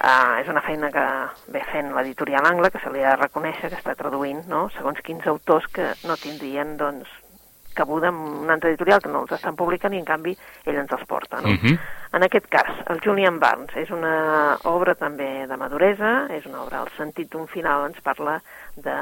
[0.00, 1.06] Uh, és una feina que
[1.52, 4.68] ve fent l'editorial Angle, que se li ha de reconèixer, que està traduint no?
[4.76, 7.10] segons quins autors que no tindrien doncs,
[7.74, 10.34] cabuda en una altra editorial que no els estan publicant i en canvi
[10.66, 11.40] ell ens els porta.
[11.40, 11.50] No?
[11.50, 11.78] Uh -huh.
[12.12, 16.80] En aquest cas, el Julian Barnes és una obra també de maduresa, és una obra,
[16.80, 18.40] al sentit d'un final ens parla
[18.76, 18.96] de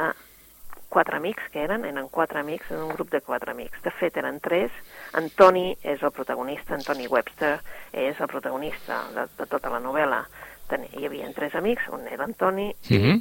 [0.99, 3.79] quatre amics que eren, eren quatre amics, en un grup de quatre amics.
[3.85, 4.75] De fet, eren tres.
[5.15, 7.53] Antoni és el protagonista, Antoni Webster
[7.93, 10.25] és el protagonista de, de tota la novel·la.
[10.67, 13.17] Ten, hi havia tres amics, un era Antoni, uh -huh.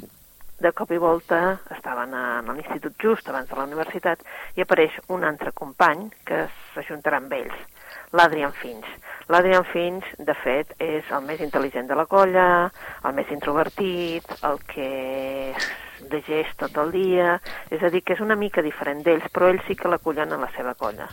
[0.58, 4.18] de cop i volta estaven a, a l'institut just abans de la universitat
[4.56, 7.54] i apareix un altre company que s'ajuntarà amb ells,
[8.10, 8.86] l'Adrian Finch.
[9.28, 12.72] L'Adrian Finch, de fet, és el més intel·ligent de la colla,
[13.04, 15.54] el més introvertit, el que
[16.10, 17.38] llegeix tot el dia,
[17.74, 20.40] és a dir, que és una mica diferent d'ells, però ells sí que l'acullen a
[20.40, 21.08] la seva colla.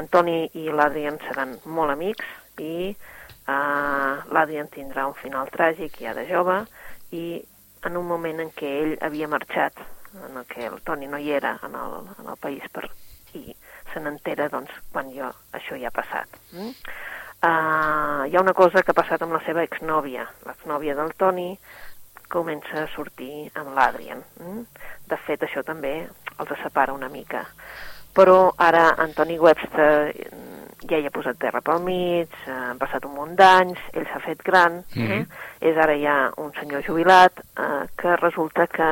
[0.00, 2.26] Antoni i l'Adrian seran molt amics
[2.62, 6.62] i uh, l'Adrian tindrà un final tràgic ja de jove
[7.16, 7.40] i
[7.86, 9.78] en un moment en què ell havia marxat,
[10.26, 12.88] en el que el Toni no hi era en el, en el país per,
[13.38, 13.54] i
[13.92, 16.40] se n'entera doncs, quan jo, això ja ha passat.
[16.52, 16.74] Mm?
[17.38, 20.24] Uh, hi ha una cosa que ha passat amb la seva exnòvia.
[20.46, 21.52] L'exnòvia del Toni
[22.28, 24.22] comença a sortir amb l'Adrian.
[24.40, 24.64] Mm?
[25.08, 25.94] De fet, això també
[26.38, 27.44] els separa una mica.
[28.14, 30.12] Però ara Antoni Webster
[30.88, 34.42] ja hi ha posat terra pel mig, han passat un munt d'anys, ell s'ha fet
[34.44, 35.20] gran, mm -hmm.
[35.20, 35.26] eh?
[35.70, 38.90] és ara ja un senyor jubilat, eh, que resulta que,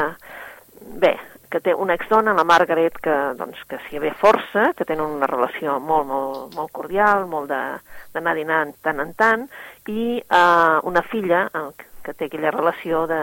[1.01, 1.17] bé,
[1.51, 5.27] que té una exdona, la Margaret, que, doncs, que s'hi ve força, que tenen una
[5.27, 9.49] relació molt, molt, molt cordial, molt d'anar a dinar tant en tant,
[9.87, 11.71] i eh, una filla eh,
[12.07, 13.21] que té aquella relació de...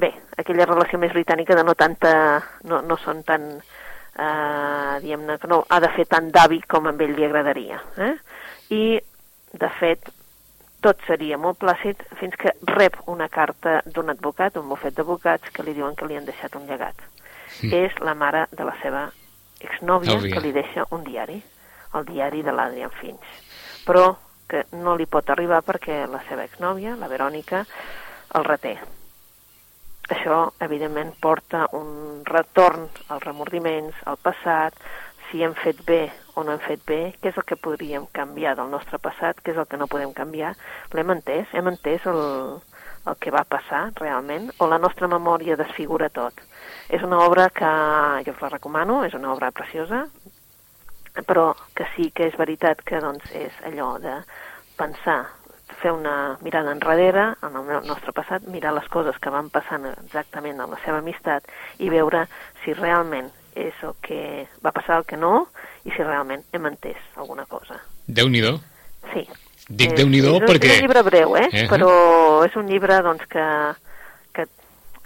[0.00, 2.14] Bé, aquella relació més britànica de no tanta...
[2.64, 3.50] no, no són tan
[4.20, 7.80] eh, diguem-ne que no ha de fer tant d'avi com a ell li agradaria.
[8.00, 8.14] Eh?
[8.76, 8.82] I,
[9.60, 10.10] de fet,
[10.84, 15.64] tot seria molt plàcid fins que rep una carta d'un advocat, un bufet d'advocats, que
[15.66, 16.96] li diuen que li han deixat un llegat.
[17.60, 17.72] Mm.
[17.76, 19.08] És la mare de la seva
[19.60, 20.32] exnòvia Òbvia.
[20.34, 21.40] que li deixa un diari,
[21.94, 23.26] el diari de l'Adrian Finch.
[23.84, 24.14] Però
[24.50, 27.64] que no li pot arribar perquè la seva exnòvia, la Verònica,
[28.34, 28.74] el reté.
[30.10, 34.74] Això, evidentment, porta un retorn als remordiments, al passat,
[35.30, 36.00] si hem fet bé
[36.34, 39.54] o no hem fet bé, què és el que podríem canviar del nostre passat, què
[39.54, 40.56] és el que no podem canviar.
[40.96, 41.46] L'hem entès?
[41.54, 42.20] Hem entès el,
[43.06, 44.50] el que va passar realment?
[44.58, 46.42] O la nostra memòria desfigura tot?
[46.90, 47.70] És una obra que
[48.26, 50.08] jo us la recomano, és una obra preciosa,
[51.26, 54.20] però que sí que és veritat que doncs, és allò de
[54.78, 55.26] pensar
[55.80, 60.60] fer una mirada enrere en el nostre passat, mirar les coses que van passant exactament
[60.60, 61.46] en la seva amistat
[61.78, 62.26] i veure
[62.64, 65.46] si realment és el que va passar el que no
[65.84, 67.80] i si realment hem entès alguna cosa.
[68.06, 68.56] Déu-n'hi-do.
[69.12, 69.24] Sí.
[69.68, 70.70] Dic Déu-n'hi-do és, perquè...
[70.70, 71.48] És un llibre breu, eh?
[71.48, 71.68] Uh -huh.
[71.72, 71.90] Però
[72.46, 73.46] és un llibre doncs, que,
[74.34, 74.46] que,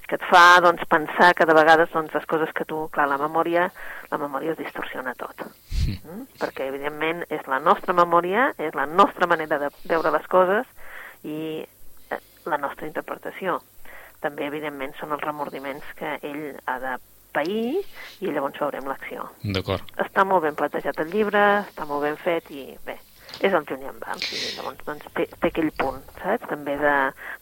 [0.08, 2.88] que et fa doncs, pensar que de vegades doncs, les coses que tu...
[2.90, 3.70] Clar, la memòria,
[4.10, 5.46] la memòria es distorsiona tot.
[5.87, 6.27] Mm?
[6.40, 10.68] Perquè, evidentment, és la nostra memòria, és la nostra manera de veure les coses
[11.23, 13.61] i eh, la nostra interpretació.
[14.25, 16.94] També, evidentment, són els remordiments que ell ha de
[17.35, 17.83] pair
[18.23, 19.27] i llavors veurem l'acció.
[19.42, 19.85] D'acord.
[20.01, 22.97] Està molt ben plantejat el llibre, està molt ben fet i bé,
[23.40, 26.47] és el Julian Barnes i llavors doncs, té, té aquell punt, saps?
[26.51, 26.94] També de,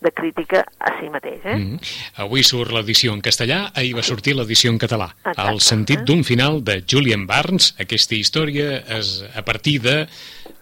[0.05, 1.57] de crítica a si mateix, eh?
[1.59, 1.93] Mm.
[2.25, 5.11] Avui surt l'edició en castellà, ahir va sortir l'edició en català.
[5.21, 6.07] Exacte, El sentit eh?
[6.09, 9.97] d'un final de Julian Barnes, aquesta història és a partir de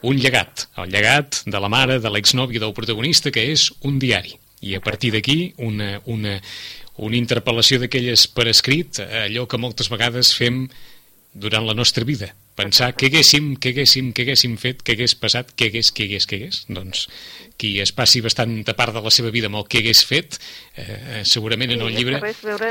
[0.07, 4.37] un llegat, el llegat de la mare de l'exnòvia del protagonista, que és un diari.
[4.61, 6.37] I a partir d'aquí, una, una,
[7.01, 10.67] una interpel·lació d'aquelles per escrit, allò que moltes vegades fem
[11.33, 12.33] durant la nostra vida.
[12.61, 16.27] Pensar què haguéssim, què haguéssim, què haguéssim fet, què hagués passat, què hagués, què hagués,
[16.29, 16.65] què hagués.
[16.69, 17.07] Doncs
[17.61, 20.37] qui es passi bastanta part de la seva vida amb el que hagués fet,
[20.81, 22.21] eh, segurament en el llibre...
[22.21, 22.71] Sí, és veure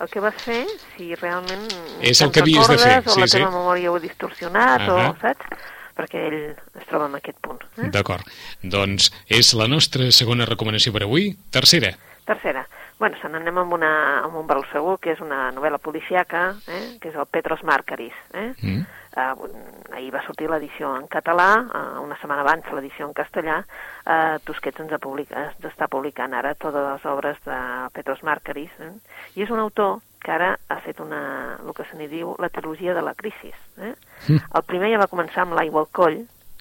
[0.00, 0.62] el que vas fer,
[0.96, 1.66] si realment
[2.00, 3.56] És el que havies de fer, o sí, la teva sí.
[3.58, 5.10] memòria ho ha distorsionat, Ahà.
[5.10, 5.66] o saps?
[5.98, 7.60] Perquè ell es troba en aquest punt.
[7.76, 7.90] Eh?
[7.92, 8.24] D'acord.
[8.62, 11.34] Doncs és la nostra segona recomanació per avui.
[11.52, 11.92] Tercera.
[12.26, 12.64] Tercera.
[13.00, 13.90] Bueno, se n'anem amb, una,
[14.24, 16.80] amb un brau segur, que és una novel·la policiaca, eh?
[17.02, 18.16] que és el Petros Marcaris.
[18.32, 18.48] Eh?
[18.62, 18.80] Mm.
[19.20, 19.48] Uh,
[19.96, 23.60] ahir va sortir l'edició en català, uh, una setmana abans l'edició en castellà.
[24.04, 27.58] Uh, Tusquets ens, ha publica, ens està publicant ara totes les obres de
[27.96, 28.72] Petros Marcaris.
[28.80, 28.92] Eh?
[29.36, 32.50] I és un autor que ara ha fet una, el que se n'hi diu la
[32.52, 33.52] trilogia de la crisi.
[33.80, 33.94] Eh?
[34.28, 34.40] Mm.
[34.60, 36.20] El primer ja va començar amb l'aigua al coll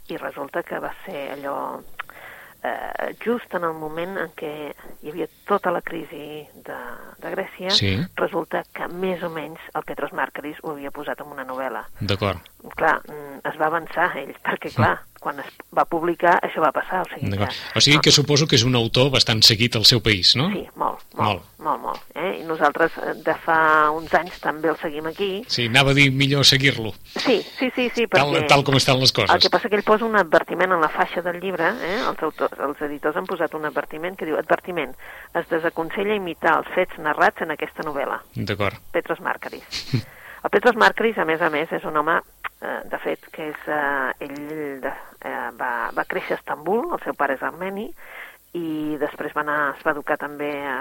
[0.09, 1.55] i resulta que va ser allò
[2.63, 4.51] eh, just en el moment en què
[5.03, 6.77] hi havia tota la crisi de,
[7.21, 7.93] de Grècia, Sí.
[8.19, 11.85] resulta que més o menys el Petros Marcaris ho havia posat en una novel·la.
[12.01, 12.39] D'acord.
[12.75, 17.01] Clar, mm, es va avançar ell, perquè clar, quan es va publicar això va passar,
[17.03, 17.47] o sigui que...
[17.75, 20.49] O sigui que suposo que és un autor bastant seguit al seu país, no?
[20.51, 21.43] Sí, molt, Molt.
[21.43, 22.08] molt, molt, molt.
[22.19, 22.31] Eh?
[22.41, 25.29] I nosaltres eh, de fa uns anys també el seguim aquí.
[25.47, 28.47] Sí, anava a dir millor seguir-lo, Sí, sí, sí, sí, tal, perquè...
[28.51, 29.43] tal com estan les El coses.
[29.43, 31.97] que passa que ell posa un advertiment en la faixa del llibre, eh?
[32.07, 34.93] els, autors, els editors han posat un advertiment que diu advertiment,
[35.33, 38.21] es desaconsella imitar els fets narrats en aquesta novel·la.
[38.35, 38.77] D'acord.
[38.91, 39.65] Petros Marcaris.
[40.43, 42.13] El Petros Marcaris, a més a més, és un home,
[42.63, 44.91] eh, de fet, que és, eh, ell de,
[45.27, 47.89] eh, va, va créixer a Estambul, el seu pare és armeni,
[48.57, 50.77] i després va anar, es va educar també a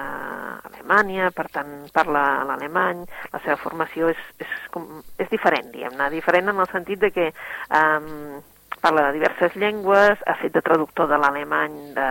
[0.71, 3.03] Alemanya, per tant parla l'alemany,
[3.33, 4.87] la seva formació és, és, com,
[5.21, 8.39] és diferent, diguem-ne, diferent en el sentit de que um,
[8.81, 12.11] parla de diverses llengües, ha fet de traductor de l'alemany de,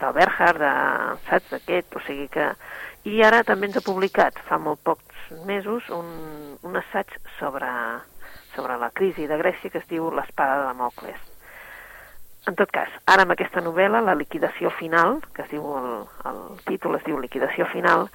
[0.00, 0.72] del Berhard, de,
[1.28, 2.52] saps, d'aquest, o sigui que...
[3.08, 6.10] I ara també ens ha publicat, fa molt pocs mesos, un,
[6.68, 7.70] un assaig sobre,
[8.54, 11.29] sobre la crisi de Grècia que es diu L'espada de Damocles.
[12.48, 15.90] En tot cas, ara amb aquesta novel·la, La liquidació final, que es diu el,
[16.30, 18.06] el títol es diu Liquidació final,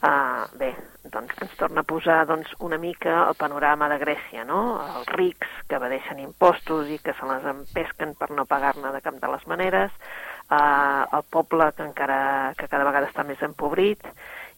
[0.00, 0.70] eh, bé,
[1.12, 4.60] doncs ens torna a posar doncs, una mica el panorama de Grècia, no?
[4.98, 9.20] Els rics que evadeixen impostos i que se les empesquen per no pagar-ne de cap
[9.20, 9.92] de les maneres,
[10.48, 14.00] eh, el poble que encara que cada vegada està més empobrit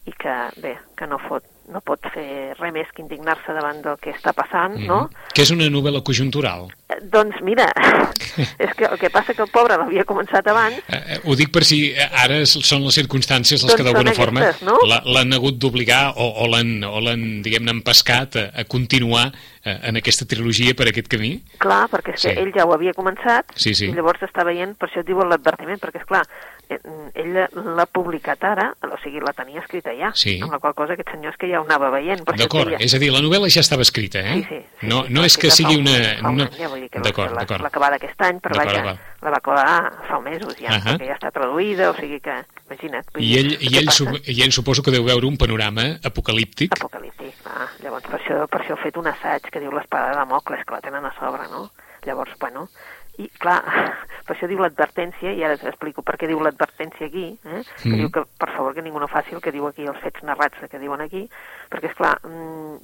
[0.07, 3.97] i que, bé, que no, fot, no pot fer res més que indignar-se davant del
[3.99, 5.01] que està passant, no?
[5.09, 5.33] Mhm.
[5.35, 6.69] Que és una novel·la conjuntural.
[6.87, 7.65] Eh, Doncs mira,
[8.63, 11.51] és que el que passa que el pobre l'havia començat abans Eh, eh, ho dic
[11.51, 14.77] per si eh, ara són les circumstàncies les Doncs que d'alguna forma no?
[14.87, 19.27] l'han hagut d'obligar o, o l'han, diguem-ne, empescat a, a continuar
[19.63, 21.33] eh, en aquesta trilogia per aquest camí.
[21.59, 22.39] Clar, perquè és que Sí.
[22.39, 23.91] ell ja ho havia començat Sí, sí.
[23.91, 26.23] i llavors està veient, per això et diu l'advertiment, perquè és clar,
[26.69, 27.33] ell
[27.77, 30.39] l'ha publicat ara, o sigui, la tenia escrita ja, Sí.
[30.41, 32.23] amb la qual cosa aquest senyor és que ja ho anava veient.
[32.37, 34.33] D'acord, deia- és a dir, la novel·la ja estava escrita, eh?
[34.35, 35.95] Sí, sí, sí, no, sí, no és que sigui una...
[36.29, 36.49] una...
[36.57, 37.61] ja vull dir que no D'acord, la- d'acord.
[37.61, 38.99] L'ha acabat aquest any, però vaja, d'acord.
[39.21, 40.97] la va acabar fa mesos ja, Ahà.
[40.97, 42.35] perquè ja està traduïda, o sigui que,
[42.67, 43.05] imagina't.
[43.17, 46.73] I ell, i, ell, su- I ell suposo que deu veure un panorama apocalíptic.
[46.77, 47.69] Apocalíptic, clar.
[47.83, 50.73] Llavors, per això, per això he fet un assaig que diu l'espada de Damocles, que
[50.73, 51.69] la tenen a sobre, no?
[52.05, 52.69] Llavors, bueno,
[53.17, 53.61] i clar,
[54.27, 57.61] per això diu l'advertència, i ara t'explico per què diu l'advertència aquí, eh?
[57.81, 57.97] que Mhm.
[57.97, 60.57] diu que, per favor, que ningú no faci el que diu aquí, els fets narrats
[60.69, 61.23] que diuen aquí,
[61.71, 62.17] perquè, és clar,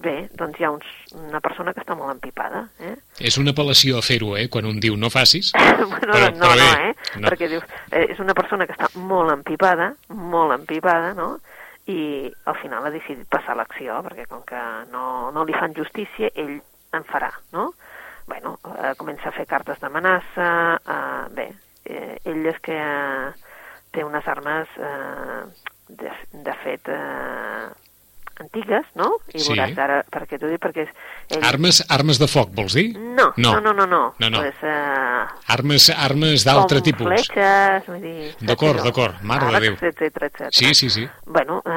[0.02, 2.96] bé, doncs hi ha uns, una persona que està molt empipada, eh?
[3.20, 4.48] És una apel·lació a fer-ho, eh?
[4.50, 5.52] Quan un diu no facis.
[5.58, 6.96] bueno, Però- no, però no, bé, eh?
[7.20, 7.28] no.
[7.30, 11.38] Perquè dius, eh, és una persona que està molt empipada, molt empipada, no?
[11.86, 14.60] I al final ha decidit passar l'acció, perquè com que
[14.92, 16.62] no, no li fan justícia, ell
[16.94, 17.74] en farà, no?
[18.28, 21.48] Bueno, eh, comença a fer cartes d'amenaça, eh, bé,
[21.86, 23.32] eh, ell és que eh,
[23.92, 25.42] té unes armes, eh,
[25.90, 26.12] de,
[26.46, 27.68] de fet, eh,
[28.42, 29.20] antigues, no?
[29.34, 29.52] I Sí.
[29.52, 30.88] veuràs ara, perquè t'ho dic, perquè.
[31.30, 31.44] Ell...
[31.46, 32.88] Armes, armes de foc, vols dir?
[32.98, 34.02] No, no, no, no, no.
[34.18, 34.40] No, no.
[34.42, 37.06] Pues, eh, Armes, armes d'altre com tipus.
[37.08, 38.32] fletxes, vull dir...
[38.42, 39.74] D'acord, d'acord, mare de Déu.
[39.78, 40.50] etcètera, etcètera.
[40.52, 41.08] Sí, sí, sí.
[41.28, 41.72] Bueno, eh,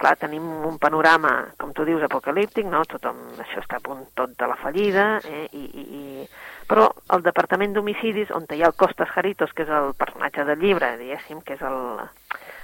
[0.00, 2.84] clar, tenim un panorama, com tu dius, apocalíptic, no?
[2.88, 5.46] Tothom, això està a punt tot de la fallida, eh?
[5.52, 6.28] I, i, i...
[6.68, 10.62] però el Departament d'Homicidis, on hi ha el Costas Jaritos, que és el personatge del
[10.62, 11.80] llibre, diguéssim, que és el,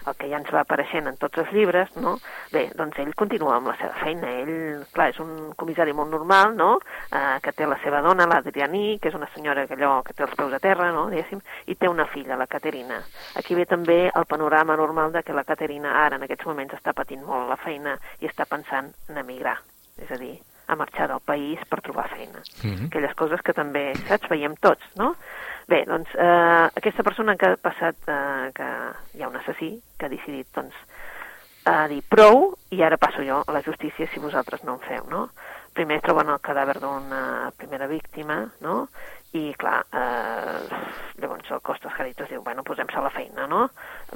[0.06, 2.16] el que ja ens va apareixent en tots els llibres, no?
[2.52, 4.30] Bé, doncs ell continua amb la seva feina.
[4.42, 6.70] Ell, clar, és un comissari molt normal, no?,
[7.10, 10.26] eh, que té la seva dona, l'Adrianí, que és una senyora que allò que té
[10.26, 13.02] els peus a terra, no?, diguéssim, i té una filla, la Caterina.
[13.38, 16.94] Aquí ve també el panorama normal de que la Caterina ara, en aquests moments, està
[16.96, 19.58] patint molt la feina i està pensant en emigrar,
[19.98, 20.34] és a dir,
[20.72, 22.40] a marxar del país per trobar feina.
[22.62, 22.86] Mm -hmm.
[22.86, 25.14] Aquelles coses que també, saps, veiem tots, no?
[25.68, 28.68] Bé, doncs, eh, aquesta persona que ha passat, eh, que
[29.14, 30.74] hi ha un assassí, que ha decidit, doncs,
[31.64, 35.04] a dir prou i ara passo jo a la justícia si vosaltres no en feu,
[35.10, 35.28] no?
[35.72, 38.88] Primer troben el cadàver d'una primera víctima, no?
[39.32, 40.80] I, clar, eh,
[41.22, 43.68] llavors el Costas Jaritos diu, bueno, posem-se a la feina, no?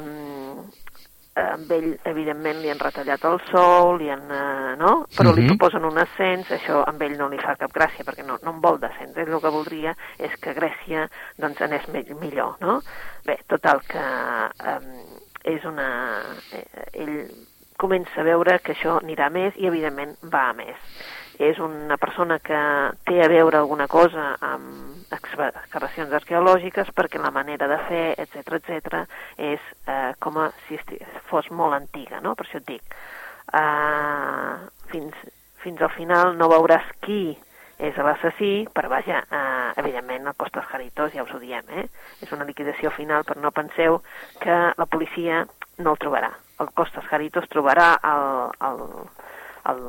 [0.02, 0.66] Mm,
[1.37, 4.92] amb ell, evidentment, li han retallat el sou, li han, eh, no?
[5.16, 5.40] però uh -huh.
[5.40, 8.51] li proposen un ascens, això amb ell no li fa cap gràcia, perquè no, no
[8.51, 12.81] en vol descens, ell el que voldria és que Grècia doncs, anés millor, no?
[13.25, 14.05] Bé, total, que
[14.64, 14.81] eh,
[15.44, 16.22] és una...
[16.53, 17.31] Eh, ell
[17.77, 20.77] comença a veure que això anirà més i, evidentment, va a més
[21.38, 22.59] és una persona que
[23.05, 29.03] té a veure alguna cosa amb excavacions arqueològiques perquè la manera de fer, etc etc
[29.37, 30.79] és eh, com a si
[31.31, 32.35] fos molt antiga, no?
[32.35, 32.96] Per això et dic.
[33.53, 34.55] Eh,
[34.92, 35.27] fins,
[35.62, 37.37] fins al final no veuràs qui
[37.77, 41.87] és l'assassí, però vaja, eh, evidentment el Costas Jaritos ja us ho diem, eh?
[42.25, 44.01] És una liquidació final, però no penseu
[44.40, 45.44] que la policia
[45.79, 46.33] no el trobarà.
[46.61, 48.31] El Costas Jaritos trobarà el,
[48.70, 48.81] el,
[49.72, 49.83] el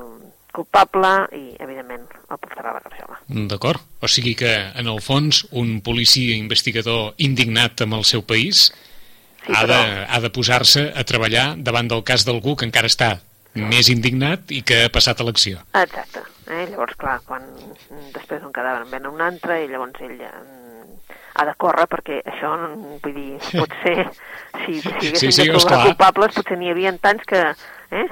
[0.55, 3.19] culpable i, evidentment, el portarà a la garjola.
[3.51, 3.83] D'acord.
[4.01, 9.53] O sigui que, en el fons, un policia investigador indignat amb el seu país sí,
[9.53, 9.73] ha, però...
[9.73, 13.17] de, ha de posar-se a treballar davant del cas d'algú que encara està
[13.57, 15.61] més indignat i que ha passat a l'acció.
[15.73, 16.21] Exacte.
[16.47, 16.67] Eh?
[16.69, 17.43] Llavors, clar, quan
[18.13, 20.21] després d'un cadàver en ven un altre i llavors ell
[21.37, 22.53] ha de córrer perquè això,
[23.03, 24.07] vull dir, pot ser,
[24.63, 27.43] si, si haguessin sí, sí, de trobar culpables, potser n'hi havia tants que,
[27.93, 28.07] eh?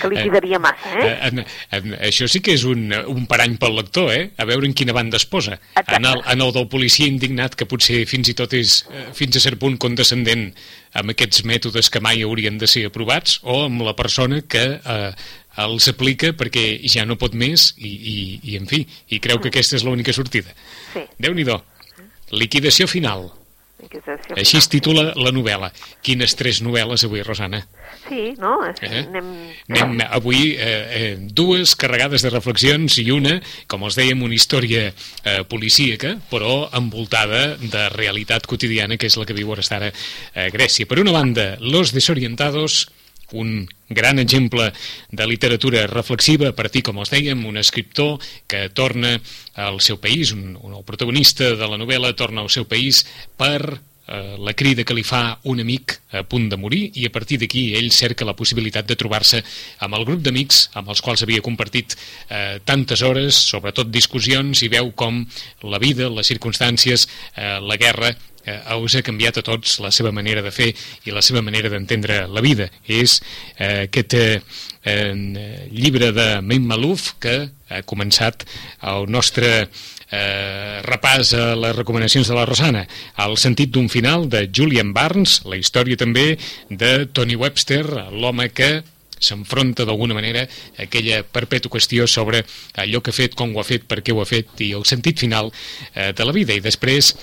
[0.00, 1.12] Que li quedaria massa, eh?
[1.28, 1.42] En,
[1.78, 4.30] en, això sí que és un, un parany pel lector, eh?
[4.40, 5.58] A veure en quina banda es posa.
[5.82, 9.38] En el, en el del policia indignat, que potser fins i tot és eh, fins
[9.38, 10.50] a cert punt condescendent
[10.98, 15.12] amb aquests mètodes que mai haurien de ser aprovats, o amb la persona que eh,
[15.62, 18.16] els aplica perquè ja no pot més i, i,
[18.52, 20.54] i en fi, i creu que aquesta és l'única sortida.
[20.94, 21.04] Sí.
[21.20, 21.58] Déu-n'hi-do.
[22.32, 23.28] Liquidació final.
[23.82, 25.72] Liquidació Així es titula la novel·la.
[26.04, 27.64] Quines tres novel·les avui, Rosana?
[28.12, 28.58] Sí, no?
[28.68, 28.74] Eh?
[29.08, 29.28] Anem...
[29.72, 33.38] Anem avui eh, eh, dues carregades de reflexions i una,
[33.72, 39.24] com els dèiem, una història eh, policíaca, però envoltada de realitat quotidiana, que és la
[39.28, 40.88] que viu ara a Grècia.
[40.88, 42.84] Per una banda, Los Desorientados,
[43.32, 44.74] un gran exemple
[45.10, 49.14] de literatura reflexiva a partir, com els dèiem, un escriptor que torna
[49.56, 53.06] al seu país, un, un el protagonista de la novel·la torna al seu país
[53.40, 57.12] per eh, la crida que li fa un amic a punt de morir i a
[57.12, 59.42] partir d'aquí ell cerca la possibilitat de trobar-se
[59.84, 61.96] amb el grup d'amics amb els quals havia compartit
[62.28, 65.24] eh, tantes hores, sobretot discussions i veu com
[65.62, 68.12] la vida, les circumstàncies, eh, la guerra
[68.44, 70.70] eh, us ha canviat a tots la seva manera de fer
[71.06, 72.68] i la seva manera d'entendre la vida.
[72.86, 73.20] És
[73.56, 74.42] eh, aquest eh,
[74.84, 77.36] eh, llibre de Mim Malouf que
[77.72, 78.46] ha començat
[78.92, 79.68] el nostre
[80.12, 82.84] eh, repàs a les recomanacions de la Rosana.
[83.24, 86.36] El sentit d'un final de Julian Barnes, la història també
[86.68, 88.82] de Tony Webster, l'home que
[89.22, 92.42] s'enfronta d'alguna manera a aquella perpètua qüestió sobre
[92.74, 94.86] allò que ha fet, com ho ha fet, per què ho ha fet i el
[94.88, 95.52] sentit final
[95.94, 96.54] eh, de la vida.
[96.54, 97.14] I després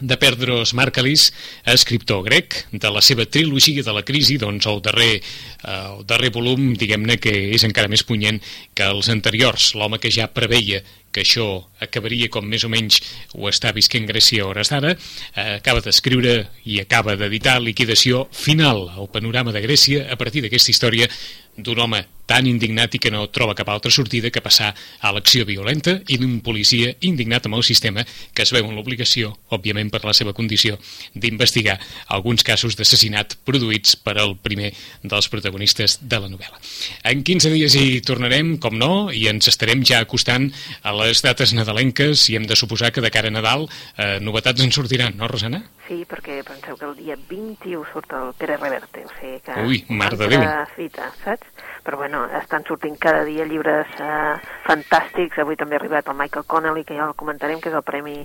[0.00, 1.26] de Perdros Marcalis,
[1.68, 6.32] escriptor grec, de la seva trilogia de la crisi, doncs el darrer, eh, el darrer
[6.32, 8.40] volum, diguem-ne, que és encara més punyent
[8.74, 10.80] que els anteriors, l'home que ja preveia
[11.12, 11.46] que això
[11.82, 13.00] acabaria com més o menys
[13.34, 18.86] ho està visquent Grècia a hores d'ara, eh, acaba d'escriure i acaba d'editar Liquidació Final,
[18.96, 21.10] el panorama de Grècia a partir d'aquesta història
[21.56, 24.68] d'un home tan indignat i que no troba cap altra sortida que passar
[25.02, 29.32] a l'acció violenta i d'un policia indignat amb el sistema que es veu en l'obligació,
[29.50, 30.78] òbviament per la seva condició,
[31.10, 34.70] d'investigar alguns casos d'assassinat produïts per al primer
[35.02, 36.62] dels protagonistes de la novel·la.
[37.10, 40.52] En 15 dies hi tornarem, com no, i ens estarem ja acostant
[40.86, 44.62] a les dates nadalenques i hem de suposar que de cara a Nadal eh, novetats
[44.62, 45.64] en sortiran, no, Rosana?
[45.90, 49.56] Sí, perquè penseu que el dia 21 surt el Pere Reverte, o sigui que...
[49.66, 50.44] Ui, mar de Déu!
[50.76, 51.39] Fita, saps?
[51.84, 54.34] Però bueno, estan sortint cada dia llibres eh,
[54.66, 57.86] fantàstics, avui també ha arribat el Michael Connelly, que ja el comentarem, que és el
[57.86, 58.18] Premi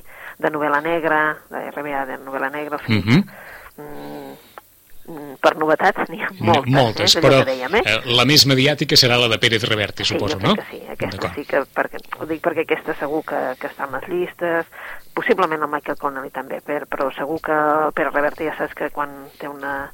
[0.44, 3.84] de novel·la negra, de RBA de novel·la negra, o sigui, uh -huh.
[3.84, 7.84] mm, per novetats n'hi ha moltes, moltes eh, però dèiem, eh?
[7.86, 10.56] eh, la més mediàtica serà la de Pérez Reverte, suposo, sí, no?
[10.56, 13.94] que sí, aquesta sí que, perquè, ho dic perquè aquesta segur que, que està en
[13.98, 14.66] les llistes,
[15.14, 17.58] possiblement el Michael Connelly també, per, però segur que
[17.94, 19.92] Pere Reverte ja saps que quan té una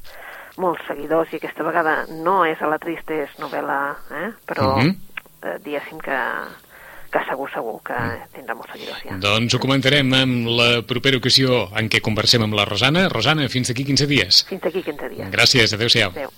[0.58, 4.30] molts seguidors i aquesta vegada no és a la trista, és novel·la, eh?
[4.46, 4.96] però Mhm.
[5.42, 6.18] eh, diguéssim que,
[7.10, 7.94] que segur, segur que
[8.34, 9.16] tindrà molts seguidors ja.
[9.18, 13.08] Doncs ho comentarem en la propera ocasió en què conversem amb la Rosana.
[13.08, 14.44] Rosana, fins aquí 15 dies.
[14.48, 15.30] Fins aquí 15 dies.
[15.30, 16.10] Gràcies, adeu-siau.
[16.10, 16.30] Adéu.